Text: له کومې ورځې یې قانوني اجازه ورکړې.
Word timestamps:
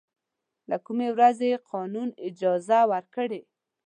له 0.69 0.77
کومې 0.85 1.07
ورځې 1.15 1.45
یې 1.51 1.63
قانوني 1.71 2.13
اجازه 2.27 2.79
ورکړې. 2.91 3.41